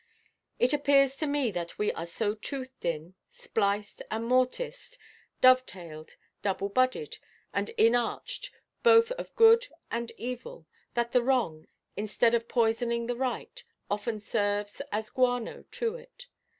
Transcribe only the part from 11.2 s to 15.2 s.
wrong, instead of poisoning the right, often serves as